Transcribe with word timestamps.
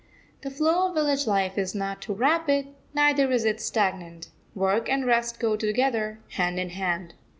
The 0.41 0.49
flow 0.49 0.87
of 0.87 0.95
village 0.95 1.27
life 1.27 1.59
is 1.59 1.75
not 1.75 2.01
too 2.01 2.15
rapid, 2.15 2.73
neither 2.95 3.31
is 3.31 3.45
it 3.45 3.61
stagnant. 3.61 4.29
Work 4.55 4.89
and 4.89 5.05
rest 5.05 5.39
go 5.39 5.55
together, 5.55 6.17
hand 6.29 6.59
in 6.59 6.71
hand. 6.71 7.13